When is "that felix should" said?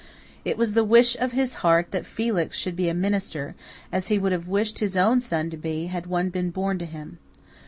1.91-2.75